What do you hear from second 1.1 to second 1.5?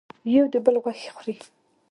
خوري.